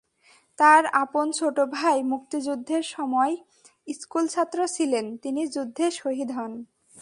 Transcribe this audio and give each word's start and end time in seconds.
তাঁর 0.59 0.83
আপন 0.95 1.25
ছোট 1.31 1.57
ভাই 1.71 1.97
মুক্তিযুদ্ধের 2.03 2.83
সময় 2.83 3.33
স্কুলছাত্র 3.87 4.59
ছিলেন, 4.67 5.05
তিনি 5.17 5.41
যুদ্ধে 5.47 5.85
শহীদ 5.91 6.29
হন। 6.31 6.53